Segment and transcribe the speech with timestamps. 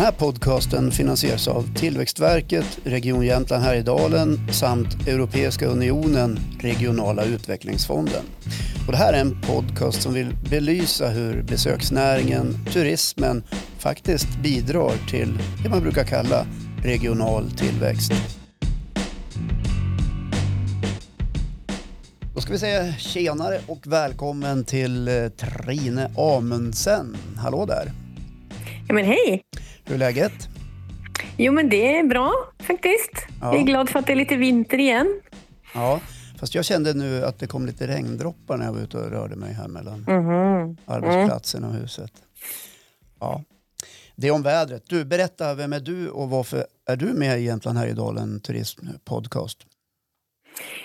[0.00, 8.22] Den här podcasten finansieras av Tillväxtverket, Region Jämtland Härjedalen samt Europeiska unionen, Regionala utvecklingsfonden.
[8.86, 13.42] Och det här är en podcast som vill belysa hur besöksnäringen, turismen
[13.78, 16.46] faktiskt bidrar till det man brukar kalla
[16.84, 18.12] regional tillväxt.
[22.34, 27.16] Då ska vi säga tjenare och välkommen till eh, Trine Amundsen.
[27.36, 27.92] Hallå där!
[28.88, 29.42] Ja, men hej!
[29.90, 30.48] Hur är läget?
[31.36, 33.10] Jo, men det är bra faktiskt.
[33.40, 33.52] Ja.
[33.52, 35.20] Jag är glad för att det är lite vinter igen.
[35.74, 36.00] Ja,
[36.40, 39.36] fast jag kände nu att det kom lite regndroppar när jag var ute och rörde
[39.36, 40.76] mig här mellan Mhm.
[40.86, 42.12] arbetsplatsen och huset.
[43.20, 43.42] Ja,
[44.16, 44.82] det är om vädret.
[44.88, 49.58] Du, berätta, vem är du och varför är du med i Jämtland Härjedalen Turism Podcast?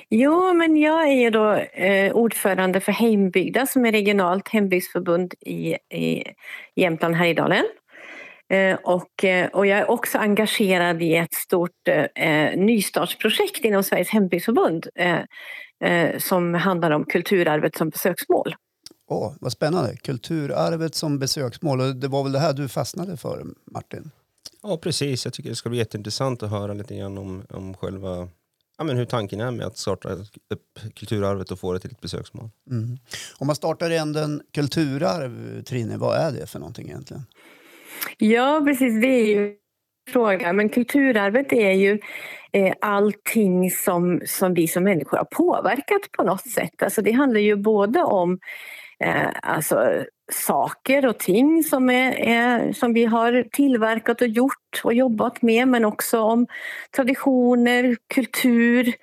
[0.09, 5.75] Jo, men jag är ju då eh, ordförande för Heimbygda som är regionalt hembygdsförbund i,
[5.97, 6.23] i
[6.75, 7.63] Jämtland Härjedalen.
[8.53, 14.09] Eh, och, eh, och jag är också engagerad i ett stort eh, nystartsprojekt inom Sveriges
[14.09, 15.19] hembygdsförbund eh,
[15.91, 18.55] eh, som handlar om kulturarvet som besöksmål.
[19.07, 19.97] Åh, vad spännande.
[19.97, 21.81] Kulturarvet som besöksmål.
[21.81, 24.11] Och det var väl det här du fastnade för, Martin?
[24.63, 25.25] Ja, precis.
[25.25, 28.29] Jag tycker det ska bli jätteintressant att höra lite grann om, om själva,
[28.77, 30.09] ja, men hur tanken är med att starta
[30.49, 32.49] upp kulturarvet och få det till ett besöksmål.
[32.71, 32.97] Mm.
[33.37, 37.25] Om man startar i änden kulturarv, Trine, vad är det för någonting egentligen?
[38.17, 39.01] Ja, precis.
[39.01, 39.55] Det är ju
[40.09, 40.55] frågan.
[40.55, 41.99] Men kulturarvet är ju
[42.53, 46.83] eh, allting som, som vi som människor har påverkat på något sätt.
[46.83, 48.39] Alltså det handlar ju både om
[48.99, 54.93] eh, alltså, saker och ting som, är, är, som vi har tillverkat och gjort och
[54.93, 56.47] jobbat med men också om
[56.95, 58.93] traditioner, kultur,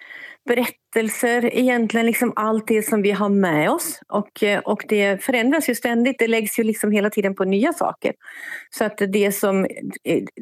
[0.48, 4.00] berättelser, egentligen liksom allt det som vi har med oss.
[4.08, 7.72] Och, eh, och det förändras ju ständigt, det läggs ju liksom hela tiden på nya
[7.72, 8.12] saker.
[8.70, 9.66] Så att det som,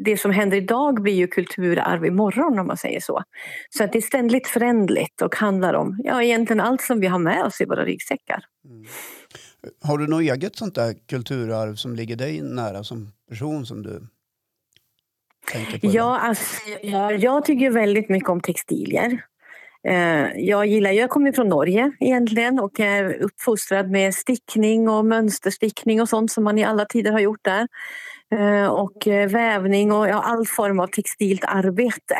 [0.05, 3.23] det som händer idag blir ju kulturarv imorgon om man säger så.
[3.71, 7.19] Så att det är ständigt förändligt och handlar om ja, egentligen allt som vi har
[7.19, 8.45] med oss i våra ryggsäckar.
[9.83, 14.07] Har du något eget sånt där kulturarv som ligger dig nära som person som du?
[15.83, 16.45] Ja, alltså,
[16.83, 19.25] jag, jag tycker väldigt mycket om textilier.
[19.89, 26.03] Eh, jag gillar, jag kommer från Norge egentligen och är uppfostrad med stickning och mönsterstickning
[26.03, 27.69] och sånt som man i alla tider har gjort där.
[28.35, 32.15] Eh, och eh, vävning och ja, all form av textilt arbete.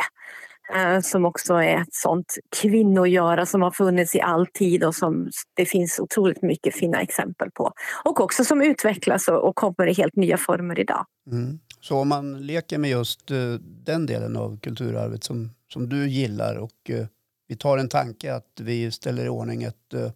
[1.03, 5.65] Som också är ett sånt kvinnogöra som har funnits i all tid och som det
[5.65, 7.71] finns otroligt mycket fina exempel på.
[8.03, 11.05] Och också som utvecklas och kommer i helt nya former idag.
[11.31, 11.59] Mm.
[11.81, 13.27] Så om man leker med just
[13.85, 16.91] den delen av kulturarvet som, som du gillar och
[17.51, 20.11] vi tar en tanke att vi ställer i ordning ett eh,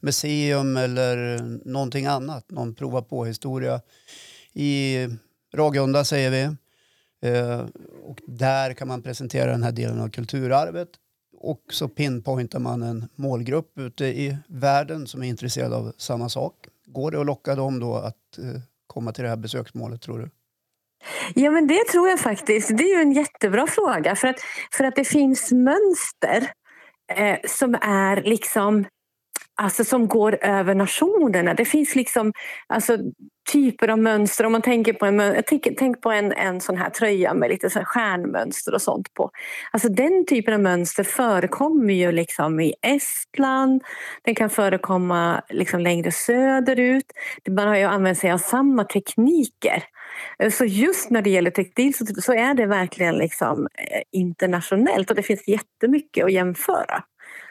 [0.00, 3.80] museum eller någonting annat, någon prova på historia
[4.52, 5.06] i
[5.52, 6.42] Ragunda säger vi.
[7.28, 7.60] Eh,
[8.02, 10.88] och där kan man presentera den här delen av kulturarvet
[11.38, 16.54] och så pinpointar man en målgrupp ute i världen som är intresserad av samma sak.
[16.86, 20.30] Går det att locka dem då att eh, komma till det här besöksmålet tror du?
[21.34, 22.68] Ja, men det tror jag faktiskt.
[22.78, 24.16] Det är ju en jättebra fråga.
[24.16, 24.36] För att,
[24.72, 26.52] för att det finns mönster
[27.16, 28.84] eh, som är liksom
[29.62, 31.54] Alltså som går över nationerna.
[31.54, 32.32] Det finns liksom
[32.66, 32.98] alltså,
[33.52, 34.46] typer av mönster.
[34.46, 37.70] Om man tänker på en, tänk, tänk på en, en sån här tröja med lite
[37.70, 39.30] så här stjärnmönster och sånt på.
[39.70, 43.82] Alltså den typen av mönster förekommer ju liksom i Estland.
[44.22, 47.12] Den kan förekomma liksom längre söderut.
[47.50, 49.84] Man har ju använt sig av samma tekniker.
[50.52, 55.16] Så just när det gäller textil så, så är det verkligen liksom eh, internationellt och
[55.16, 57.04] det finns jättemycket att jämföra.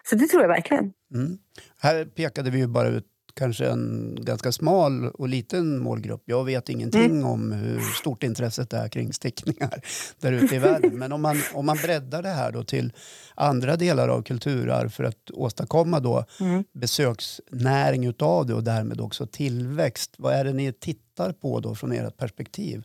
[0.03, 0.93] Så det tror jag verkligen.
[1.13, 1.37] Mm.
[1.81, 3.05] Här pekade vi ju bara ut
[3.39, 6.21] kanske en ganska smal och liten målgrupp.
[6.25, 9.81] Jag vet ingenting om hur stort intresset är kring stickningar
[10.19, 10.99] där ute i världen.
[10.99, 12.93] Men om man, om man breddar det här då till
[13.35, 16.63] andra delar av kulturarv för att åstadkomma då Mm.
[16.73, 20.15] besöksnäring utav det och därmed också tillväxt.
[20.17, 22.83] Vad är det ni tittar på då från ert perspektiv?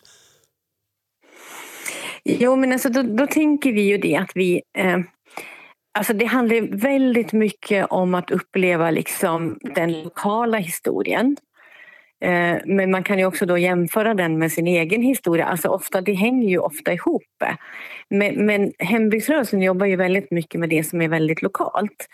[2.25, 4.63] Jo, men alltså, då, då tänker vi ju det att vi...
[4.79, 4.99] Eh,
[5.95, 11.37] alltså det handlar väldigt mycket om att uppleva liksom den lokala historien.
[12.21, 15.45] Eh, men man kan ju också då jämföra den med sin egen historia.
[15.45, 17.23] Alltså ofta, det hänger ju ofta ihop.
[18.09, 22.09] Men, men hembygdsrörelsen jobbar ju väldigt mycket med det som är väldigt lokalt.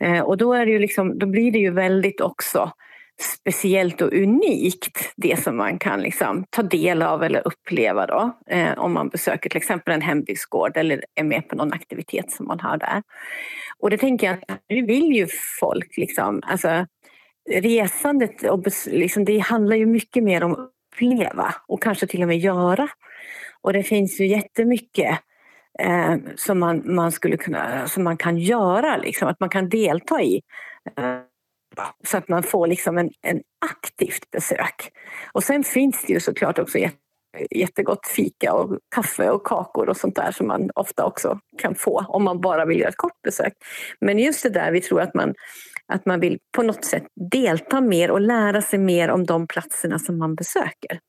[0.00, 2.72] Eh, och då, är det ju liksom, då blir det ju väldigt också
[3.22, 8.78] speciellt och unikt det som man kan liksom ta del av eller uppleva då, eh,
[8.78, 12.60] om man besöker till exempel en hembygdsgård eller är med på någon aktivitet som man
[12.60, 13.02] har där.
[13.78, 15.26] Och det tänker jag att nu vill ju
[15.60, 16.86] folk liksom, alltså
[17.50, 22.28] resandet och liksom, det handlar ju mycket mer om att uppleva och kanske till och
[22.28, 22.88] med göra.
[23.60, 25.18] Och det finns ju jättemycket
[25.78, 30.22] eh, som, man, man skulle kunna, som man kan göra, liksom, att man kan delta
[30.22, 30.42] i.
[30.96, 31.29] Eh,
[32.08, 34.92] så att man får liksom en, en aktivt besök.
[35.32, 36.78] Och sen finns det ju såklart också
[37.50, 42.04] jättegott fika och kaffe och kakor och sånt där som man ofta också kan få
[42.08, 43.52] om man bara vill göra ett kort besök.
[44.00, 45.34] Men just det där vi tror att man,
[45.86, 49.98] att man vill på något sätt delta mer och lära sig mer om de platserna
[49.98, 51.00] som man besöker.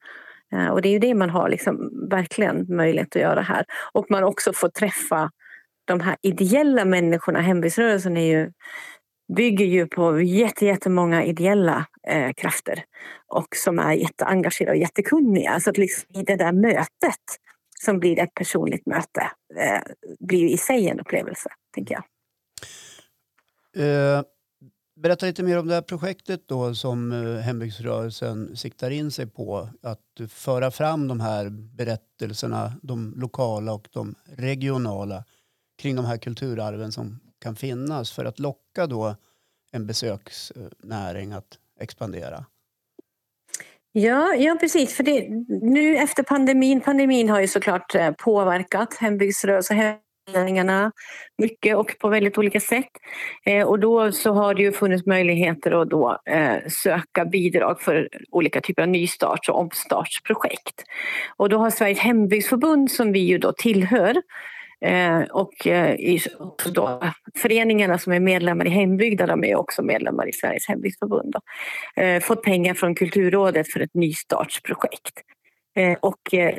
[0.54, 3.66] Eh, och det är ju det man har liksom verkligen möjlighet att göra här.
[3.94, 5.30] Och man också får träffa
[5.86, 7.40] de här ideella människorna.
[7.40, 8.52] Hembygdsrörelsen är ju
[9.36, 12.84] bygger ju på jättemånga ideella eh, krafter
[13.28, 15.60] och som är jätteengagerade och jättekunniga.
[15.60, 17.26] Så att liksom i det där mötet
[17.84, 19.22] som blir ett personligt möte
[19.56, 19.82] eh,
[20.20, 22.04] blir i sig en upplevelse, tänker jag.
[23.76, 24.24] Eh,
[24.96, 29.70] berätta lite mer om det här projektet då som eh, hembygdsrörelsen siktar in sig på.
[29.82, 35.24] Att föra fram de här berättelserna, de lokala och de regionala
[35.82, 39.16] kring de här kulturarven som kan finnas för att locka då
[39.72, 42.46] en besöksnäring att expandera?
[43.92, 44.96] Ja, ja precis.
[44.96, 45.28] För det,
[45.62, 49.78] nu efter pandemin, pandemin har ju såklart eh, påverkat hembygdsrörelsen
[50.32, 50.92] föreningarna
[51.38, 52.90] mycket och på väldigt olika sätt.
[53.46, 58.10] Eh, och då så har det ju funnits möjligheter att då eh, söka bidrag för
[58.32, 60.84] olika typer av nystarts och omstartsprojekt.
[61.38, 64.22] Och då har Sveriges hembygdsförbund som vi ju då tillhör
[64.86, 66.20] Eh, och eh,
[66.74, 67.02] då,
[67.38, 71.34] föreningarna som är medlemmar i Hembygda de är också medlemmar i Sveriges hembygdsförbund.
[71.34, 71.42] Då,
[72.02, 75.22] eh, fått pengar från Kulturrådet för ett nystartsprojekt.
[75.76, 76.56] Eh, och eh,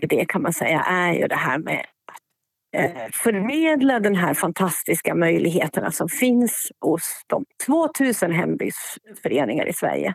[0.00, 5.14] det kan man säga är ju det här med att eh, förmedla den här fantastiska
[5.14, 10.14] möjligheterna som finns hos de 2000 hembygdsföreningar i Sverige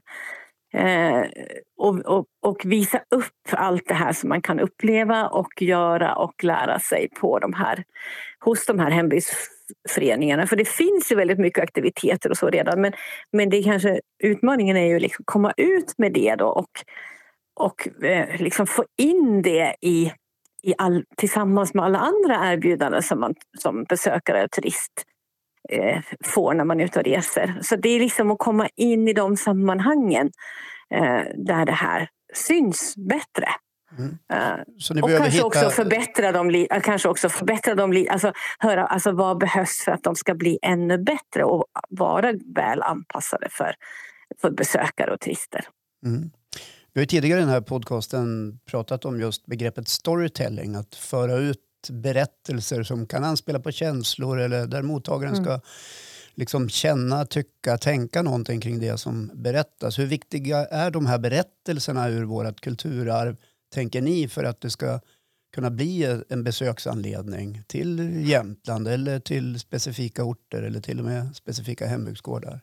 [0.73, 1.25] Eh,
[1.77, 6.43] och, och, och, visa upp allt det här som man kan uppleva och göra och
[6.43, 7.83] lära sig på de här,
[8.39, 10.47] hos de här hembygdsföreningarna.
[10.47, 12.93] För det finns ju väldigt mycket aktiviteter och så redan men,
[13.31, 16.71] men det kanske, utmaningen är ju liksom komma ut med det då och,
[17.59, 20.11] och eh, liksom få in det i,
[20.63, 25.12] i all, tillsammans med alla andra erbjudanden som man som besökare och turist eh,
[26.25, 27.59] får när man är ute och reser.
[27.61, 30.31] Så det är liksom att komma in i de sammanhangen
[30.89, 33.47] eh, där det här syns bättre.
[33.97, 34.17] Mm.
[34.33, 35.45] Uh, och kanske hitta...
[35.45, 40.15] också förbättra dem, kanske också förbättra dem alltså, höra alltså, vad behövs för att de
[40.15, 43.75] ska bli ännu bättre och vara väl anpassade för,
[44.41, 45.65] för besökare och turister.
[46.05, 46.31] Mm.
[46.93, 51.59] Vi har tidigare i den här podcasten pratat om just begreppet storytelling, att föra ut
[51.89, 55.45] berättelser som kan anspela på känslor eller där mottagaren mm.
[55.45, 55.59] ska
[56.35, 59.99] liksom känna, tycka, tänka någonting kring det som berättas.
[59.99, 63.37] Hur viktiga är de här berättelserna ur vårt kulturarv,
[63.73, 64.99] tänker ni, för att det ska
[65.53, 71.87] kunna bli en besöksanledning till Jämtland eller till specifika orter eller till och med specifika
[71.87, 72.61] hembygdsgårdar?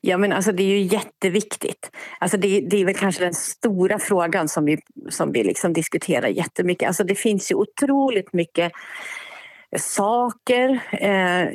[0.00, 1.90] Ja, men alltså det är ju jätteviktigt.
[2.18, 4.78] Alltså det, det är väl kanske den stora frågan som vi,
[5.10, 6.86] som vi liksom diskuterar jättemycket.
[6.86, 8.72] Alltså det finns ju otroligt mycket
[9.76, 11.48] saker eh,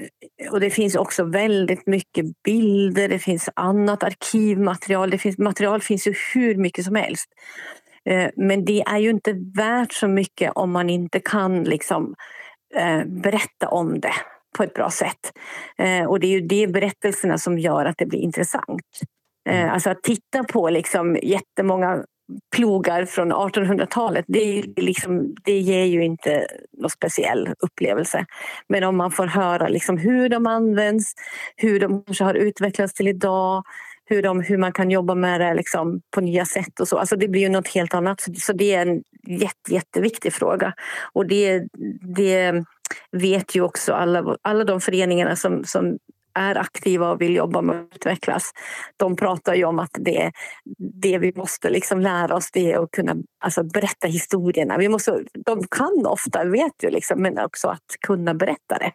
[0.52, 6.08] och det finns också väldigt mycket bilder, det finns annat arkivmaterial, det finns, material finns
[6.08, 7.30] ju hur mycket som helst.
[8.10, 12.16] Eh, men det är ju inte värt så mycket om man inte kan liksom,
[12.76, 14.14] eh, berätta om det
[14.58, 15.32] på ett bra sätt.
[15.78, 18.82] Eh, och det är ju de berättelserna som gör att det blir intressant.
[19.50, 19.74] Eh, mm.
[19.74, 22.04] alltså att titta på liksom jättemånga
[22.56, 28.26] plogar från 1800-talet, det, liksom, det ger ju inte någon speciell upplevelse.
[28.68, 31.14] Men om man får höra liksom hur de används,
[31.56, 33.64] hur de kanske har utvecklats till idag,
[34.06, 36.98] hur, de, hur man kan jobba med det liksom på nya sätt och så.
[36.98, 38.28] Alltså det blir ju något helt annat.
[38.38, 40.74] Så det är en jätte, jätteviktig fråga.
[41.14, 41.64] Och det,
[42.16, 42.64] det
[43.12, 45.98] vet ju också alla, alla de föreningarna som, som
[46.34, 48.52] är aktiva och vill jobba med att utvecklas.
[48.98, 50.32] De pratar ju om att det,
[51.02, 54.78] det vi måste liksom lära oss det är att kunna alltså, berätta historierna.
[54.78, 58.92] Vi måste, de kan ofta, vet ju, liksom, men också att kunna berätta det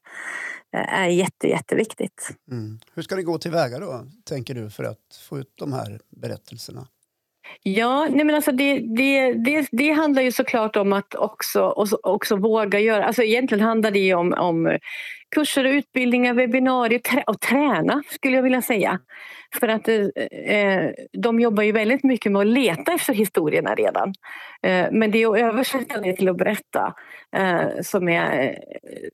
[0.74, 2.28] Eh, är jätte, jätteviktigt.
[2.50, 2.78] Mm.
[2.94, 6.88] Hur ska det gå tillväga då, tänker du, för att få ut de här berättelserna?
[7.62, 11.62] Ja, nej men alltså det, det, det, det handlar ju såklart om att också,
[12.02, 13.04] också våga göra...
[13.04, 14.78] Alltså egentligen handlar det om, om
[15.34, 18.98] kurser, utbildningar, webbinarier och träna skulle jag vilja säga.
[19.60, 20.06] För att eh,
[20.56, 24.12] eh, de jobbar ju väldigt mycket med att leta efter historierna redan.
[24.62, 26.94] Eh, men det är att översätta det till att berätta.
[27.36, 28.56] Eh, som är, eh,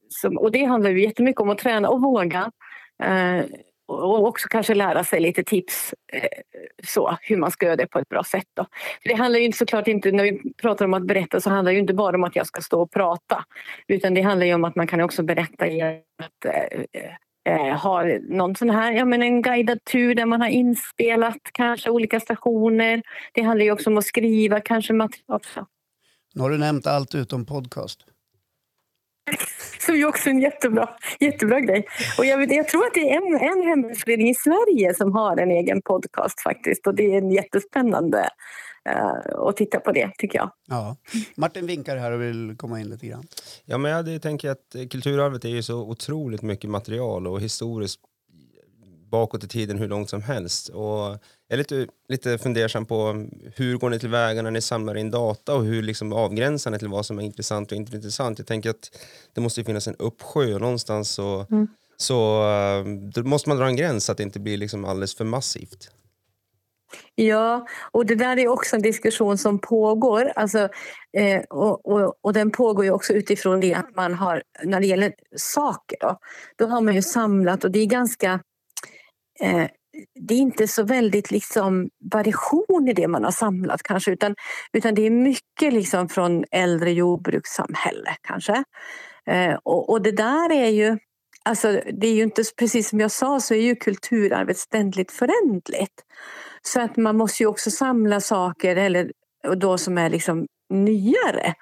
[0.08, 2.50] som, och det handlar ju jättemycket om att träna och våga.
[3.02, 3.44] Eh,
[3.86, 6.28] och också kanske lära sig lite tips eh,
[6.84, 8.48] så, hur man ska göra det på ett bra sätt.
[8.54, 8.66] Då.
[9.02, 11.78] För det handlar ju såklart inte, när vi pratar om att berätta så handlar det
[11.78, 13.44] inte bara om att jag ska stå och prata.
[13.88, 18.20] Utan det handlar ju om att man kan också berätta genom att eh, eh, har
[18.36, 23.02] någon sån här, ja men en guidad tur där man har inspelat kanske olika stationer.
[23.32, 25.66] Det handlar ju också om att skriva kanske material också.
[26.34, 28.00] Nu har du nämnt allt utom podcast.
[29.86, 30.88] Som är också en jättebra,
[31.20, 31.86] jättebra grej.
[32.18, 35.50] Och jag, jag tror att det är en, en hembygdsförening i Sverige som har en
[35.50, 36.86] egen podcast faktiskt.
[36.86, 38.28] Och det är en jättespännande
[38.88, 40.50] uh, att titta på det tycker jag.
[40.68, 40.96] Ja.
[41.36, 43.24] Martin vinkar här och vill komma in lite grann.
[43.64, 48.00] Ja, men jag tänker att kulturarvet är ju så otroligt mycket material och historiskt
[49.14, 50.68] bakåt i tiden hur långt som helst.
[50.68, 51.18] Och
[51.48, 55.54] jag är lite, lite fundersam på hur går ni tillväga när ni samlar in data
[55.54, 58.38] och hur liksom avgränsar ni till vad som är intressant och inte intressant.
[58.38, 58.90] Jag tänker att
[59.34, 61.68] det måste finnas en uppsjö någonstans så, mm.
[61.96, 65.14] så uh, då måste man dra en gräns så att det inte blir liksom alldeles
[65.14, 65.90] för massivt.
[67.14, 70.32] Ja, och det där är också en diskussion som pågår.
[70.36, 70.68] Alltså,
[71.16, 74.86] eh, och, och, och, den pågår ju också utifrån det att man har, när det
[74.86, 76.18] gäller saker, då,
[76.56, 78.40] då har man ju samlat och det är ganska
[79.40, 79.66] eh,
[80.20, 84.34] det är inte så väldigt liksom variation i det man har samlat kanske utan,
[84.72, 88.64] utan det är mycket liksom från äldre jordbrukssamhälle kanske.
[89.26, 90.98] Eh, och, och det där är ju
[91.46, 96.04] Alltså, det är ju inte precis som jag sa så är ju kulturarvet ständigt förändligt.
[96.62, 99.12] Så att man måste ju också samla saker eller
[99.56, 101.54] då som är liksom nyare.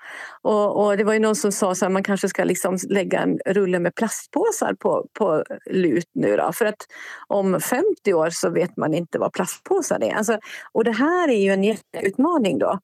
[0.42, 3.38] Och, och, det var ju någon som sa att man kanske ska liksom lägga en
[3.46, 6.52] rulle med plastpåsar på, på lut nu då.
[6.52, 6.86] För att
[7.26, 10.14] om 50 år så vet man inte vad plastpåsar är.
[10.14, 10.38] Alltså,
[10.72, 12.78] och det här är ju en jätteutmaning då.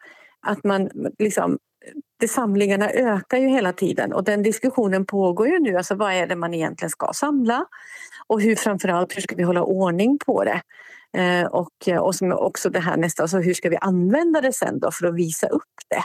[0.46, 1.58] Att man liksom
[2.20, 5.76] det, samlingarna ökar ju hela tiden och den diskussionen pågår ju nu.
[5.76, 7.66] Alltså vad är det man egentligen ska samla?
[8.26, 10.62] Och hur framförallt, hur ska vi hålla ordning på det?
[11.16, 14.52] Eh, och, eh, och som också det här nästa, alltså hur ska vi använda det
[14.52, 16.02] sen då för att visa upp det?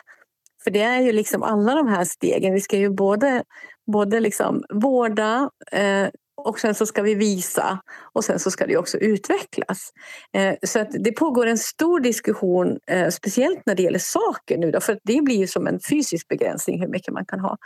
[0.64, 2.54] För det är ju liksom alla de här stegen.
[2.54, 3.44] Vi ska ju både,
[3.92, 7.80] både liksom vårda, eh, och sen så ska vi visa
[8.14, 9.92] och sen så ska det också utvecklas.
[10.38, 14.72] Eh, så att det pågår en stor diskussion, eh, speciellt när det gäller saker nu
[14.72, 17.58] då, för det blir ju som en fysisk begränsning hur mycket man kan ha.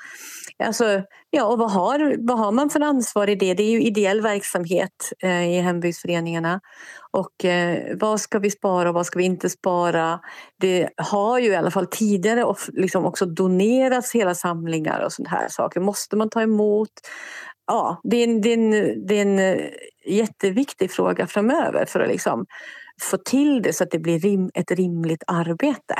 [0.63, 3.53] Alltså, ja, och vad har, vad har man för ansvar i det?
[3.53, 6.61] Det är ju ideell verksamhet eh, i hembygdsföreningarna.
[7.11, 10.19] Och eh, vad ska vi spara och vad ska vi inte spara?
[10.59, 15.47] Det har ju i alla fall tidigare liksom också donerats hela samlingar och sådana här
[15.49, 15.79] saker.
[15.79, 16.89] Måste man ta emot?
[17.67, 18.71] Ja, det är, en, det, är en,
[19.07, 19.65] det är en eh,
[20.05, 22.45] jätteviktig fråga framöver för att liksom
[23.01, 25.95] få till det så att det blir rim, ett rimligt arbete.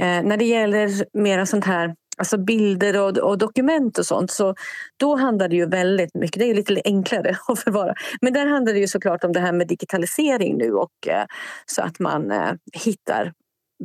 [0.00, 4.54] Eh, när det gäller mera sånt här alltså bilder och, och, dokument och sånt så
[4.96, 7.94] då handlar det ju väldigt mycket, det är lite enklare att förvara.
[8.20, 11.24] Men där handlar det ju såklart om det här med digitalisering nu och eh,
[11.66, 13.32] så att man eh, hittar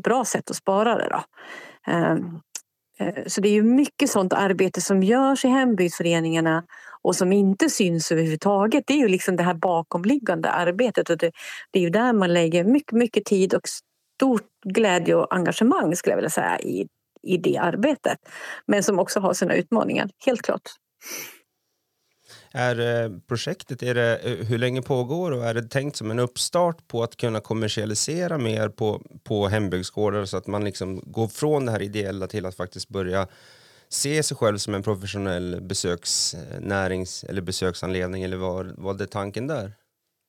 [0.04, 1.10] bra sätt att spara det.
[1.10, 1.24] Då.
[1.92, 2.16] Eh,
[3.02, 6.64] Eh, så det är ju mycket sånt arbete som görs i hembygdsföreningarna
[7.02, 8.84] och som inte syns överhuvudtaget.
[8.88, 11.32] Det är ju liksom det här bakomliggande arbetet och det,
[11.72, 13.68] det är ju där man lägger mycket, mycket tid och
[14.16, 16.88] stort glädje och engagemang skulle jag vilja säga i,
[17.24, 18.18] i det arbetet.
[18.66, 20.62] Men som också har sina utmaningar, helt klart.
[22.54, 26.20] Är eh, projektet, är det, eh, hur länge pågår och är det tänkt som en
[26.20, 31.66] uppstart på att kunna kommersialisera mer på, på hembygdsgårdar så att man liksom går från
[31.66, 33.28] det här ideella till att faktiskt börja
[33.90, 39.48] se sig själv som en professionell besöksnärings eh, eller besöksanledning eller vad, vad är tanken
[39.48, 39.74] där?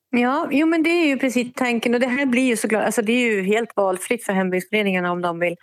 [0.09, 3.01] Ja, jo, men det är ju precis tanken och det här blir ju såklart, alltså
[3.01, 5.55] det är ju helt valfritt för hembygdsföreningarna om de vill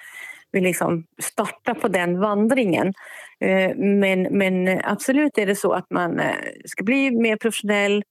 [0.53, 2.95] vill liksom starta på den vandringen.
[3.41, 8.03] Eh, men, men absolut är det så att man eh, ska bli mer professionell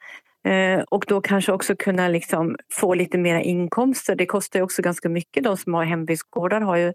[0.48, 4.15] eh, och då kanske också kunna liksom få lite mera inkomster.
[4.15, 5.43] Det kostar också ganska mycket.
[5.43, 6.93] De som har hembygdsgårdar har ju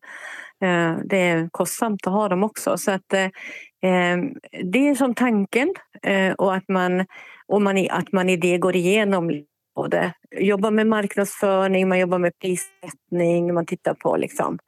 [1.05, 2.79] det är kostsamt att ha dem också.
[2.79, 3.09] Så att,
[4.63, 5.75] det är som tanken
[6.39, 7.07] och att man,
[7.47, 12.39] och man, att man i det går igenom både jobbar med marknadsföring, man jobbar med
[12.39, 14.59] prissättning, man tittar på liksom,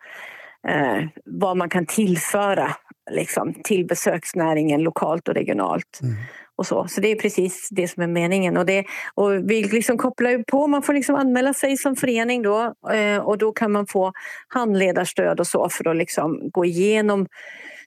[0.68, 2.76] eh, vad man kan tillföra
[3.10, 6.00] liksom, till besöksnäringen lokalt och regionalt.
[6.02, 6.14] Mm.
[6.58, 6.88] Och så.
[6.88, 8.56] så det är precis det som är meningen.
[8.56, 12.74] Och, det, och vi liksom kopplar på, man får liksom anmäla sig som förening då
[12.92, 14.12] eh, och då kan man få
[14.48, 17.26] handledarstöd och så för att liksom gå igenom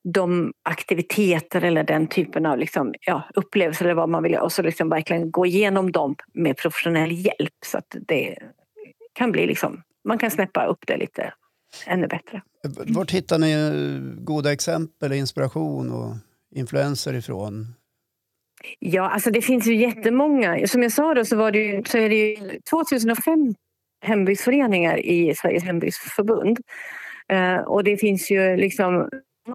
[0.03, 4.62] de aktiviteter eller den typen av liksom, ja, upplevelser eller vad man vill och så
[4.62, 8.38] liksom verkligen gå igenom dem med professionell hjälp så att det
[9.13, 11.33] kan bli liksom, man kan snäppa upp det lite
[11.88, 12.41] ännu bättre.
[12.85, 13.55] Vart hittar ni
[14.17, 16.15] goda exempel, inspiration och
[16.55, 17.75] influenser ifrån?
[18.79, 20.67] Ja, alltså det finns ju jättemånga.
[20.67, 23.55] Som jag sa då så, var det ju, så är det ju 2005
[24.01, 26.59] hembygdsföreningar i Sveriges hembygdsförbund.
[27.29, 29.09] Eh, och det finns ju liksom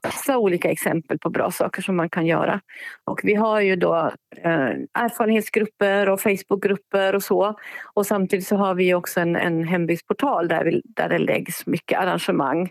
[0.05, 2.61] massa olika exempel på bra saker som man kan göra.
[3.05, 7.55] Och vi har ju då eh, erfarenhetsgrupper och Facebookgrupper och så.
[7.95, 11.99] Och samtidigt så har vi också en, en hembygdsportal där, vi, där det läggs mycket
[11.99, 12.71] arrangemang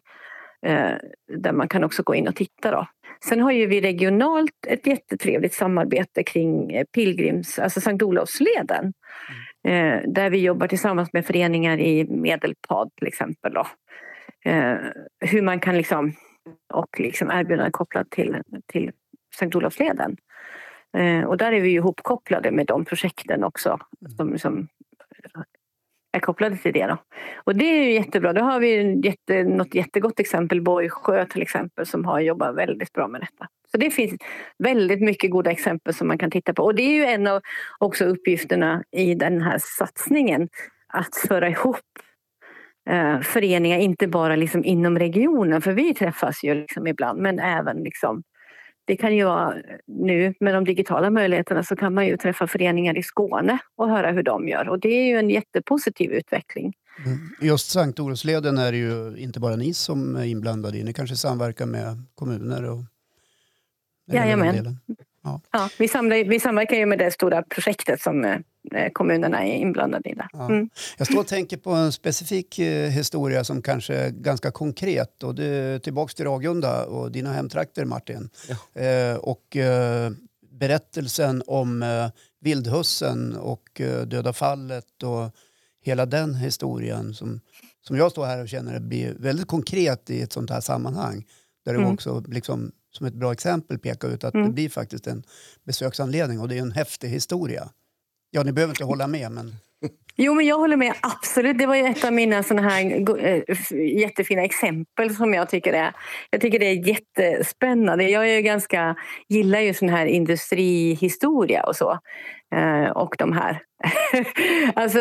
[0.66, 0.92] eh,
[1.38, 2.72] där man kan också gå in och titta.
[2.72, 2.88] Då.
[3.30, 8.94] Sen har ju vi regionalt ett jättetrevligt samarbete kring eh, pilgrims, alltså Sankt Olofsleden.
[9.68, 13.54] Eh, där vi jobbar tillsammans med föreningar i Medelpad till exempel.
[13.54, 13.68] Då.
[14.46, 14.78] Eh,
[15.20, 16.14] hur man kan liksom
[16.74, 18.92] och liksom erbjudanden kopplat till, till
[19.36, 20.18] Sankt Olofsleden.
[20.98, 23.80] Eh, och där är vi ju ihopkopplade med de projekten också
[24.18, 24.68] som, som
[26.12, 26.88] är kopplade till det.
[26.88, 26.98] Då.
[27.44, 28.34] Och det är ju jättebra.
[28.34, 33.08] Då har vi jätte, något jättegott exempel, Borgsjö till exempel, som har jobbat väldigt bra
[33.08, 33.48] med detta.
[33.72, 34.14] Så det finns
[34.58, 36.64] väldigt mycket goda exempel som man kan titta på.
[36.64, 37.42] Och det är ju en av
[37.80, 40.50] också uppgifterna i den här satsningen,
[40.88, 41.80] att föra ihop
[42.90, 47.78] eh, föreningar, inte bara liksom inom regionen, för vi träffas ju liksom ibland, men även
[47.78, 48.24] liksom
[48.86, 49.56] det kan ju vara
[49.88, 54.12] nu med de digitala möjligheterna så kan man ju träffa föreningar i Skåne och höra
[54.12, 56.74] hur de gör och det är ju en jättepositiv utveckling.
[57.06, 57.20] Mm.
[57.42, 61.16] Just Sankt Olofsleden är det ju inte bara ni som är inblandade i, ni kanske
[61.16, 62.84] samverkar med kommuner och
[64.12, 64.80] Jajamän.
[65.24, 65.42] Ja.
[65.52, 70.10] Ja, vi, samlar, vi samverkar ju med det stora projektet som eh, kommunerna är inblandade
[70.10, 70.16] i.
[70.34, 70.46] Ja.
[70.46, 70.70] Mm.
[70.98, 75.24] Jag står och tänker på en specifik eh, historia som kanske är ganska konkret.
[75.24, 78.30] Och det är tillbaks till Ragunda och dina hemtrakter, Martin.
[78.50, 78.82] Ja.
[78.82, 80.12] Eh, och eh,
[80.52, 82.08] berättelsen om eh,
[82.42, 85.36] vildhussen och eh, döda fallet och
[85.84, 87.40] hela den historien som,
[87.82, 91.26] som jag står här och känner blir väldigt konkret i ett sånt här sammanhang.
[91.66, 91.86] Där mm.
[91.86, 94.48] det också liksom som ett bra exempel peka ut att mm.
[94.48, 95.24] det blir faktiskt en
[95.64, 97.70] besöksanledning och det är en häftig historia.
[98.32, 99.56] Ja, ni behöver inte hålla med, men...
[100.16, 100.94] Jo, men jag håller med.
[101.02, 101.58] Absolut.
[101.58, 103.42] Det var ju ett av mina såna här äh,
[104.00, 105.94] jättefina exempel som jag tycker är...
[106.30, 108.10] Jag tycker det är jättespännande.
[108.10, 108.96] Jag är ganska,
[109.30, 112.00] gillar ju sån här industrihistoria och så.
[112.56, 113.60] Äh, och de här...
[114.76, 115.00] alltså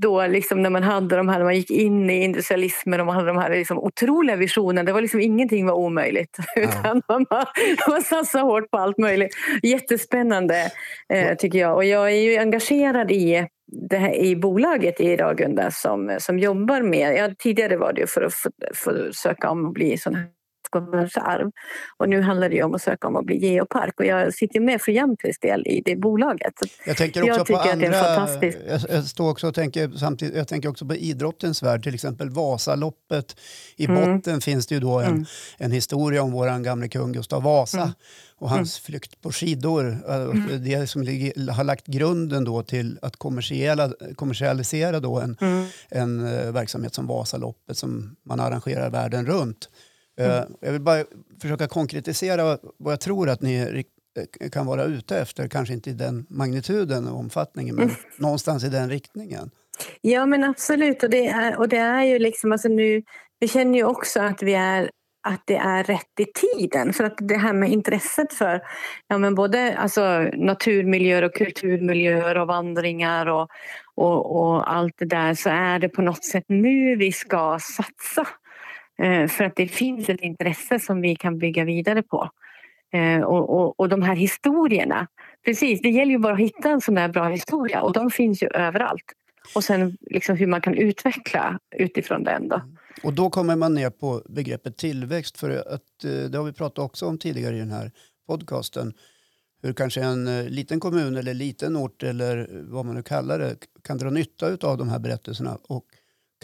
[0.00, 3.14] då liksom när man hade de här, när man gick in i industrialismen och man
[3.14, 4.82] hade de här liksom otroliga visionerna.
[4.82, 6.36] Det var liksom ingenting var omöjligt.
[6.54, 6.62] Ja.
[6.62, 7.26] Utan man,
[7.88, 9.36] man satsade hårt på allt möjligt.
[9.62, 10.70] Jättespännande
[11.12, 11.74] äh, tycker jag.
[11.74, 16.82] Och jag är ju engagerad i det här, i bolaget i Ragunda som, som jobbar
[16.82, 18.34] med, ja, tidigare var det för att
[18.74, 20.14] få, söka om att bli sån
[20.80, 21.50] här arv.
[21.96, 24.80] Och nu handlar det om att söka om att bli geopark och jag sitter med
[24.80, 26.54] för Jämtlands del i det bolaget.
[26.86, 28.58] jag tänker också jag på andra, att det är fantastiskt.
[28.90, 33.36] Jag, står också och tänker, samtidigt, jag tänker också på idrottens värld, till exempel Vasaloppet.
[33.76, 34.16] I mm.
[34.16, 35.24] botten finns det ju då en, mm.
[35.58, 37.82] en historia om vår gamle kung Gustav Vasa.
[37.82, 37.92] Mm
[38.38, 38.84] och hans mm.
[38.84, 39.98] flykt på skidor.
[40.08, 40.64] Eh, mm.
[40.64, 43.16] Det som ligger, har lagt grunden då till att
[44.16, 45.66] kommersialisera då en, mm.
[45.88, 49.68] en uh, verksamhet som Vasaloppet som man arrangerar världen runt.
[50.20, 51.04] Uh, jag vill bara
[51.42, 53.84] försöka konkretisera vad jag tror att ni
[54.52, 55.48] kan vara ute efter.
[55.48, 57.96] Kanske inte i den magnituden och omfattningen, men mm.
[58.18, 59.50] någonstans i den riktningen.
[60.00, 61.02] Ja, men absolut.
[61.02, 63.02] Och det är, och det är ju liksom, alltså nu,
[63.40, 64.90] vi känner ju också att vi är
[65.28, 66.92] att det är rätt i tiden.
[66.92, 68.62] För att det här med intresset för
[69.08, 73.48] ja, men både alltså, naturmiljöer och kulturmiljöer och vandringar och,
[73.94, 78.26] och, och allt det där så är det på något sätt nu vi ska satsa.
[79.02, 82.30] Eh, för att det finns ett intresse som vi kan bygga vidare på.
[82.92, 85.06] Eh, och, och, och de här historierna,
[85.44, 88.42] precis, det gäller ju bara att hitta en sån där bra historia och de finns
[88.42, 89.04] ju överallt.
[89.54, 92.48] Och sen liksom hur man kan utveckla utifrån den.
[92.48, 92.62] Då.
[93.02, 95.38] Och då kommer man ner på begreppet tillväxt.
[95.38, 97.90] För att, eh, det har vi pratat också om tidigare i den här
[98.26, 98.92] podcasten.
[99.62, 103.98] Hur kanske en liten kommun eller liten ort eller vad man nu kallar det kan
[103.98, 105.84] dra nytta av de här berättelserna och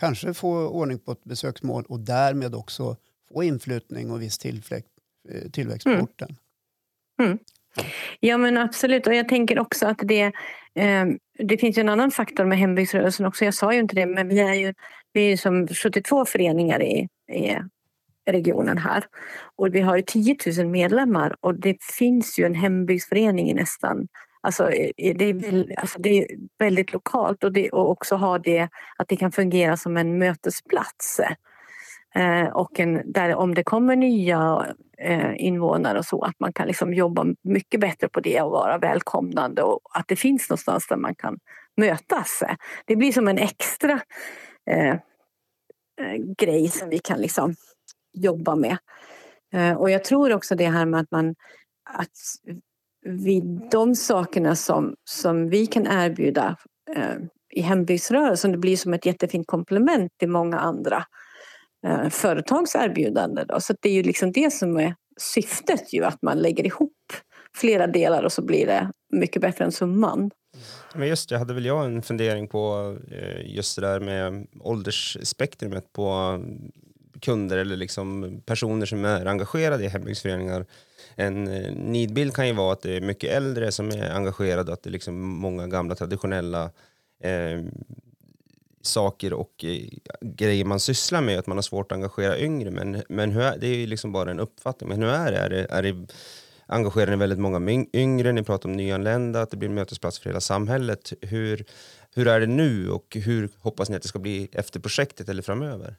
[0.02, 2.96] kanske få ordning på ett besöksmål och därmed också
[3.32, 4.90] få inflyttning och viss tillväxt,
[5.28, 6.02] eh, tillväxt på mm.
[6.02, 6.36] orten.
[7.22, 7.38] Mm.
[8.20, 10.32] Ja men absolut och jag tänker också att det,
[10.74, 11.06] eh,
[11.38, 13.44] det finns en annan faktor med hembygdsrörelsen också.
[13.44, 14.74] Jag sa ju inte det men vi är ju,
[15.12, 17.58] vi är som 72 föreningar i, i
[18.30, 19.04] regionen här
[19.56, 24.08] och vi har 10 000 medlemmar och det finns ju en hembygdsförening i nästan
[24.42, 26.26] Alltså, eh, det, är, alltså det är
[26.58, 31.20] väldigt lokalt och, det, och också ha det att det kan fungera som en mötesplats.
[32.14, 34.66] Eh, och en, där om det kommer nya
[34.98, 38.78] eh, invånare och så att man kan liksom jobba mycket bättre på det och vara
[38.78, 41.38] välkomnande och att det finns någonstans där man kan
[41.76, 42.42] mötas.
[42.84, 44.00] Det blir som en extra
[44.70, 47.54] eh, eh grej som vi kan liksom
[48.12, 48.76] jobba med.
[49.52, 51.34] Eh, och jag tror också det här med att man
[51.90, 52.10] att
[53.04, 56.56] vid de sakerna som, som vi kan erbjuda
[56.96, 57.16] eh,
[57.54, 58.52] i hembygdsrörelsen.
[58.52, 61.04] Det blir som ett jättefint komplement till många andra
[61.86, 63.46] eh, företags erbjudanden.
[63.60, 66.92] Så det är ju liksom det som är syftet, ju, att man lägger ihop
[67.56, 70.30] flera delar och så blir det mycket bättre än summan.
[70.94, 75.92] Men just det, hade väl jag en fundering på eh, just det där med åldersspektrumet
[75.92, 76.38] på
[77.20, 80.66] kunder eller liksom personer som är engagerade i hembygdsföreningar.
[81.14, 84.72] En eh, nidbild kan ju vara att det är mycket äldre som är engagerade, och
[84.72, 86.70] att det är liksom många gamla traditionella
[87.22, 87.60] eh,
[88.82, 89.80] saker och eh,
[90.20, 92.70] grejer man sysslar med, att man har svårt att engagera yngre.
[92.70, 94.88] Men, men hur är, det är ju liksom bara en uppfattning.
[94.88, 95.38] Men hur är det?
[95.38, 96.06] Är det, är det
[96.66, 98.32] engagerar ni väldigt många yngre?
[98.32, 101.12] Ni pratar om nyanlända, att det blir mötesplats för hela samhället.
[101.20, 101.64] Hur,
[102.14, 105.42] hur är det nu och hur hoppas ni att det ska bli efter projektet eller
[105.42, 105.96] framöver?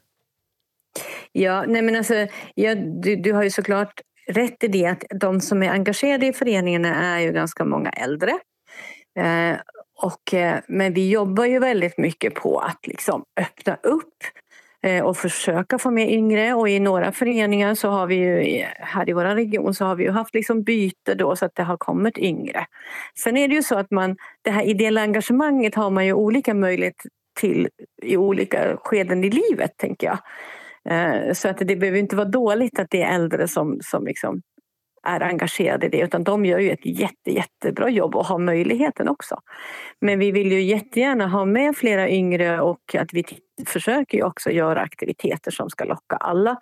[1.36, 5.40] Ja, nej men alltså, ja, du, du har ju såklart rätt i det att de
[5.40, 8.30] som är engagerade i föreningarna är ju ganska många äldre.
[9.18, 9.56] Eh,
[10.02, 14.14] och, eh, men vi jobbar ju väldigt mycket på att liksom öppna upp
[14.82, 19.08] eh, och försöka få med yngre och i några föreningar så har vi ju här
[19.08, 21.76] i vår region så har vi ju haft liksom byte då så att det har
[21.76, 22.66] kommit yngre.
[23.18, 26.54] Sen är det ju så att man, det här ideella engagemanget har man ju olika
[26.54, 27.02] möjlighet
[27.40, 27.68] till
[28.02, 30.18] i olika skeden i livet tänker jag.
[30.90, 34.42] Eh, så att det behöver inte vara dåligt att det är äldre som, som liksom
[35.06, 39.08] är engagerade i det utan de gör ju ett jätte, jättebra jobb och har möjligheten
[39.08, 39.40] också.
[40.00, 43.24] Men vi vill ju jättegärna ha med flera yngre och att vi
[43.66, 46.58] försöker ju också göra aktiviteter som ska locka alla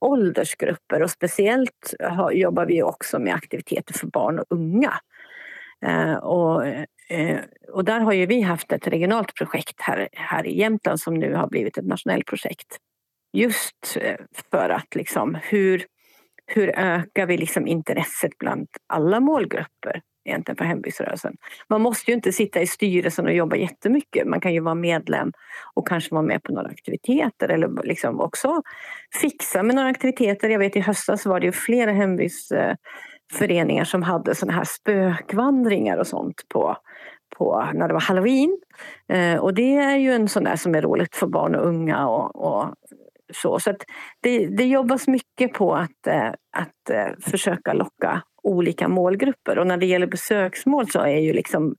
[0.00, 1.94] åldersgrupper och speciellt
[2.32, 4.92] jobbar vi också med aktiviteter för barn och unga.
[5.86, 7.38] Eh, och, eh,
[7.72, 11.34] och där har ju vi haft ett regionalt projekt här, här i Jämtland som nu
[11.34, 12.78] har blivit ett nationellt projekt
[13.36, 14.16] Just eh,
[14.50, 15.84] för att liksom hur,
[16.46, 21.36] hur ökar vi liksom intresset bland alla målgrupper egentligen för hembygdsrörelsen.
[21.68, 24.26] Man måste ju inte sitta i styrelsen och jobba jättemycket.
[24.26, 25.32] Man kan ju vara medlem
[25.74, 28.62] och kanske vara med på några aktiviteter eller liksom också
[29.20, 30.48] fixa med några aktiviteter.
[30.48, 36.06] Jag vet i höstas var det ju flera hembygdsföreningar som hade såna här spökvandringar och
[36.06, 36.76] sånt på,
[37.36, 38.58] på när det var halloween.
[39.08, 42.08] Eh, och det är ju en sån där som är roligt för barn och unga
[42.08, 42.74] och, och
[43.34, 43.74] så så
[44.20, 49.58] det, det jobbas mycket på att, eh, att eh, försöka locka olika målgrupper.
[49.58, 51.76] Och när det gäller besöksmål så är ju liksom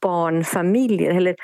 [0.00, 1.36] barnfamiljer eller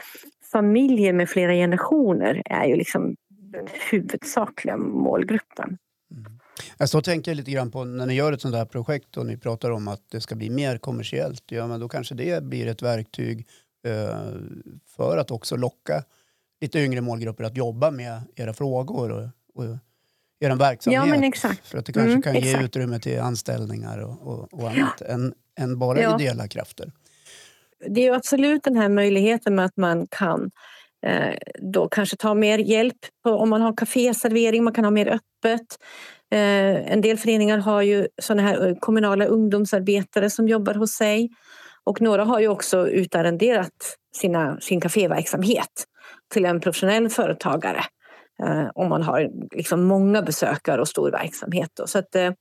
[0.53, 5.79] familjer med flera generationer är ju liksom den huvudsakliga målgruppen.
[6.11, 6.41] Mm.
[6.61, 9.17] Alltså, jag står och tänker lite grann på när ni gör ett sånt här projekt
[9.17, 11.45] och ni pratar om att det ska bli mer kommersiellt.
[11.47, 13.47] Ja, men då kanske det blir ett verktyg
[13.87, 14.19] eh,
[14.97, 16.05] för att också locka
[16.61, 19.29] lite yngre målgrupper att jobba med era frågor och
[19.61, 19.79] och
[20.41, 21.01] er verksamhet.
[21.01, 21.67] Ja, men exakt.
[21.67, 22.61] För att det kanske mm, kan exakt.
[22.61, 25.07] ge utrymme till anställningar och, och, och annat ja.
[25.07, 26.15] än, än bara ja.
[26.15, 26.93] ideella krafter.
[27.89, 30.51] Det är absolut den här möjligheten med att man kan
[31.07, 31.35] eh,
[31.73, 35.79] då kanske ta mer hjälp på, om man har kaféservering, man kan ha mer öppet.
[36.33, 41.31] Eh, en del föreningar har ju såna här eh, kommunala ungdomsarbetare som jobbar hos sig.
[41.85, 45.85] Och några har ju också utarrenderat sina, sin kaféverksamhet
[46.33, 47.85] till en professionell företagare
[48.43, 51.71] Eh, om man har liksom många besökare och stor verksamhet.
[51.77, 51.87] Då.
[51.87, 52.33] Så att, eh,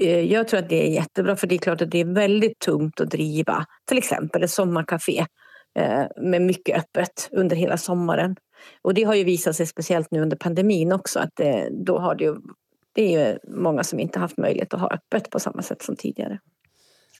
[0.00, 2.58] eh, jag tror att det är jättebra för det är klart att det är väldigt
[2.58, 5.26] tungt att driva till exempel ett sommarkafé
[5.78, 8.36] eh, med mycket öppet under hela sommaren.
[8.82, 12.14] Och det har ju visat sig speciellt nu under pandemin också att det, då har
[12.14, 12.36] det ju,
[12.94, 15.96] det är ju många som inte haft möjlighet att ha öppet på samma sätt som
[15.96, 16.38] tidigare.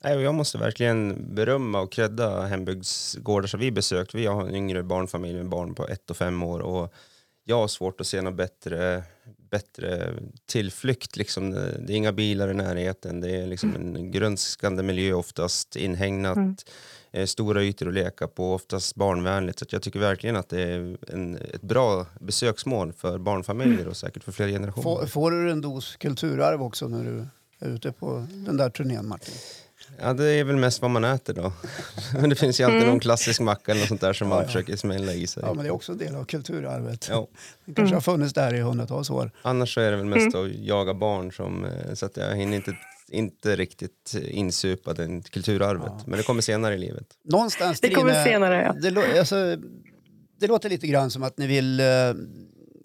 [0.03, 4.15] Jag måste verkligen berömma och credda hembygdsgårdar som vi besökt.
[4.15, 6.95] Vi har en yngre barnfamilj med barn på ett och fem år och
[7.51, 9.03] jag har svårt att se något bättre,
[9.51, 10.15] bättre
[10.47, 11.17] tillflykt.
[11.17, 11.51] Liksom.
[11.51, 16.57] Det är inga bilar i närheten, det är liksom en grönskande miljö oftast, inhägnat, mm.
[17.13, 19.59] Eh, stora ytor att leka på, oftast barnvänligt.
[19.59, 24.25] Så jag tycker verkligen att det är en, ett bra besöksmål för barnfamiljer och säkert
[24.25, 24.83] för flera generationer.
[24.83, 27.27] Får, får du en dos kulturarv också när du
[27.59, 29.35] är ute på den där turnén Martin?
[30.03, 31.53] Ja, det är väl mest vad man äter då.
[32.15, 32.89] Men det finns ju alltid mm.
[32.89, 34.47] någon klassisk macka eller något sånt där som ja, man ja.
[34.47, 35.43] försöker smälla i sig.
[35.47, 37.07] Ja, men det är också en del av kulturarvet.
[37.11, 37.29] Ja.
[37.65, 39.31] Det kanske har funnits där i hundratals år.
[39.43, 40.47] Annars så är det väl mest mm.
[40.47, 42.77] att jaga barn som, eh, så att jag hinner inte
[43.13, 45.93] inte riktigt insupa den kulturarvet.
[45.99, 46.05] Ja.
[46.07, 47.07] Men det kommer senare i livet.
[47.25, 48.91] Någonstans, det kommer senare, ja.
[48.91, 49.57] Det, alltså,
[50.41, 51.87] det låter lite grann som att ni vill eh,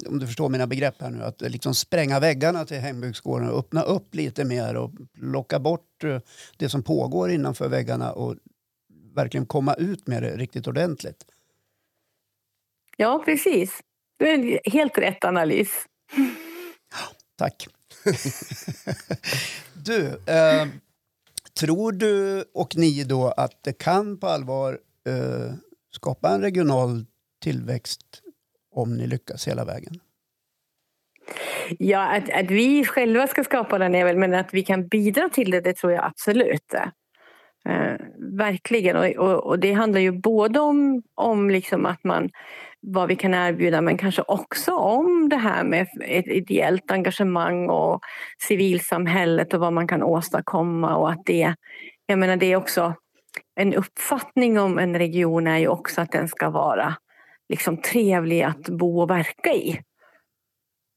[0.07, 3.81] om du förstår mina begrepp här nu, att liksom spränga väggarna till hembygdsgården och öppna
[3.81, 6.19] upp lite mer och locka bort eh,
[6.57, 8.35] det som pågår innanför väggarna och
[9.15, 11.25] verkligen komma ut med det riktigt ordentligt.
[12.97, 13.79] Ja, precis.
[14.19, 15.69] Det är en helt rätt analys.
[17.37, 17.67] Tack.
[19.73, 20.67] du, eh,
[21.59, 25.53] Tror du och ni då att det kan på allvar eh,
[25.95, 27.05] skapa en regional
[27.41, 28.21] tillväxt
[28.75, 29.99] om ni lyckas hela vägen?
[31.79, 35.29] Ja, att, att vi själva ska skapa den är väl, men att vi kan bidra
[35.29, 36.73] till det, det tror jag absolut.
[37.69, 38.95] Eh, verkligen.
[38.95, 42.29] Och, och, och, det handlar ju både om, om liksom att man,
[42.81, 47.99] vad vi kan erbjuda men kanske också om det här med ett ideellt engagemang och
[48.47, 50.95] civilsamhället och vad man kan åstadkomma.
[50.95, 51.55] Och att det,
[52.05, 52.93] jag menar, det är också
[53.55, 56.95] en uppfattning om en region är ju också att den ska vara
[57.49, 59.81] liksom trevlig att bo och verka i.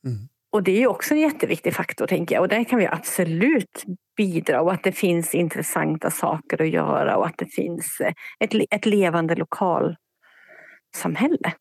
[0.07, 0.29] Mm.
[0.51, 3.85] Och det är också en jätteviktig faktor tänker jag och där kan vi absolut
[4.17, 8.51] bidra och att det finns intressanta saker att göra och att det finns eh, ett,
[8.71, 11.53] ett levande lokalsamhälle.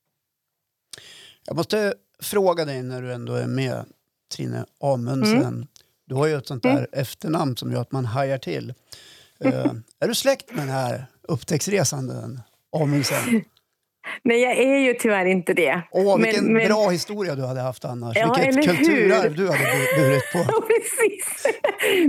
[1.45, 3.85] Jag måste fråga dig när du ändå är med,
[4.35, 5.37] Trine Amundsen.
[5.37, 5.67] Mm.
[6.05, 6.89] Du har ju ett sånt där mm.
[6.93, 8.73] efternamn som gör att man hajar till.
[9.45, 12.39] Uh, är du släkt med den här upptäcktsresanden
[12.75, 13.43] Amundsen?
[14.23, 15.81] Nej, jag är ju tyvärr inte det.
[15.91, 16.67] Åh, vilken men, men...
[16.67, 18.17] bra historia du hade haft annars.
[18.17, 19.63] Ja, vilket kulturarv du hade
[19.97, 20.37] burit på.
[20.47, 21.45] Ja, precis.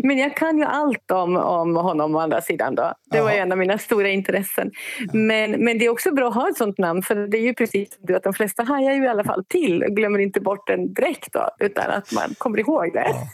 [0.02, 2.74] Men jag kan ju allt om, om honom å andra sidan.
[2.74, 2.92] Då.
[3.10, 4.70] Det var en av mina stora intressen.
[4.98, 5.06] Ja.
[5.12, 7.54] Men, men det är också bra att ha ett sånt namn för det är ju
[7.54, 10.66] precis du att de flesta hajar ju i alla fall till och glömmer inte bort
[10.66, 13.08] den direkt då, utan att man kommer ihåg det.
[13.08, 13.28] Ja.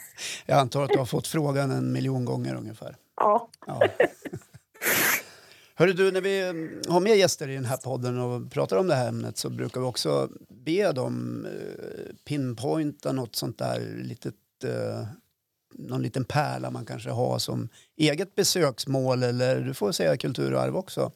[0.45, 2.95] Jag antar att du har fått frågan en miljon gånger ungefär.
[3.17, 3.49] Ja.
[3.67, 3.81] ja.
[5.77, 8.87] Hörru du, när vi mm, har med gäster i den här podden och pratar om
[8.87, 14.35] det här ämnet så brukar vi också be dem eh, pinpointa något sånt där litet,
[14.63, 15.07] eh,
[15.73, 21.11] någon liten pärla man kanske har som eget besöksmål eller du får säga kulturarv också.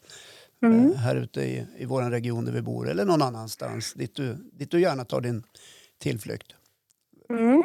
[0.62, 0.92] Mm.
[0.92, 4.38] Eh, här ute i, i vår region där vi bor eller någon annanstans dit du,
[4.54, 5.44] dit du gärna tar din
[5.98, 6.56] tillflykt.
[7.30, 7.64] Mm.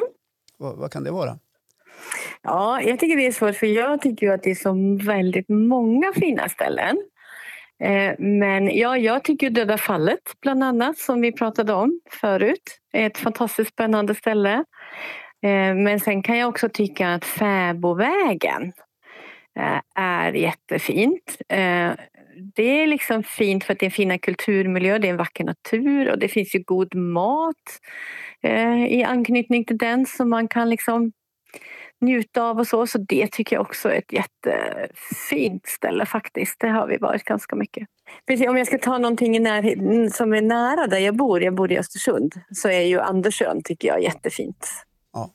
[0.57, 1.39] Vad, vad kan det vara?
[2.45, 6.13] Ja, jag tycker det är svårt för jag tycker att det är så väldigt många
[6.13, 6.97] fina ställen.
[7.83, 13.07] Eh, men ja, jag tycker Döda fallet bland annat som vi pratade om förut är
[13.07, 14.53] ett fantastiskt spännande ställe.
[15.43, 18.73] Eh, men sen kan jag också tycka att Fäbovägen
[19.59, 21.37] eh, är jättefint.
[22.55, 26.11] Det är liksom fint för att det är fina kulturmiljöer, det är en vacker natur
[26.11, 27.79] och det finns ju god mat
[28.89, 31.11] i anknytning till den som man kan liksom
[32.01, 32.87] njuta av och så.
[32.87, 36.55] Så det tycker jag också är ett jättefint ställe faktiskt.
[36.59, 37.87] Det har vi varit ganska mycket.
[38.27, 41.71] Precis, om jag ska ta någonting när, som är nära där jag bor, jag bor
[41.71, 44.67] i Östersund, så är ju Andersön tycker jag jättefint.
[45.13, 45.29] Ja.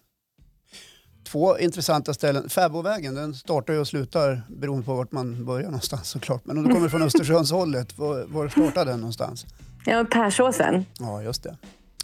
[1.32, 2.48] Två intressanta ställen.
[2.48, 6.44] Fäbodvägen den startar och slutar beroende på vart man börjar någonstans såklart.
[6.44, 9.46] Men om du kommer från Östersundshållet, var, var startar den någonstans?
[9.86, 10.84] Ja, Persåsen.
[10.98, 11.56] Ja, just det.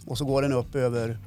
[0.06, 1.18] Och så går den upp över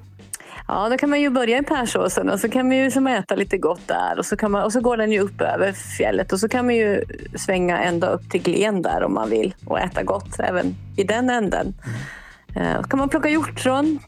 [0.68, 3.36] Ja, då kan man ju börja i Persåsen och så kan man ju liksom äta
[3.36, 6.34] lite gott där och så, kan man, och så går den ju upp över fjället
[6.34, 7.04] och så kan man ju
[7.36, 11.30] svänga ända upp till Glen där om man vill och äta gott även i den
[11.30, 11.74] änden.
[12.56, 12.84] Mm.
[12.84, 14.00] Så kan man plocka hjortron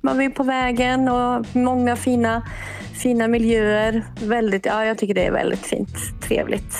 [0.00, 2.48] man vill på vägen och många fina,
[2.92, 4.04] fina miljöer.
[4.20, 5.96] Väldigt, ja, jag tycker det är väldigt fint.
[6.22, 6.74] Trevligt.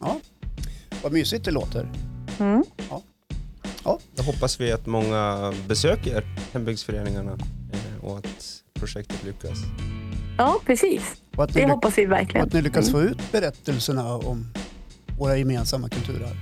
[0.00, 0.20] Ja,
[1.02, 1.88] vad mysigt det låter.
[2.38, 2.64] Mm.
[2.90, 3.02] Ja.
[3.84, 3.98] Ja.
[4.16, 7.38] Då hoppas vi att många besöker hembygdsföreningarna
[8.04, 9.58] och att projektet lyckas.
[10.38, 11.02] Ja, precis.
[11.52, 12.46] Det hoppas vi verkligen.
[12.46, 13.12] att ni lyckas få mm.
[13.12, 14.46] ut berättelserna om
[15.18, 16.36] våra gemensamma kulturarv.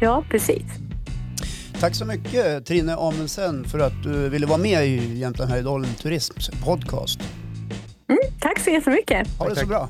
[0.00, 0.62] Ja, precis.
[1.80, 6.50] Tack så mycket Trine Amundsen för att du ville vara med i Jämtland Härjedalen Turisms
[6.64, 7.20] podcast.
[8.08, 9.28] Mm, tack så jättemycket.
[9.38, 9.88] Ha det så bra.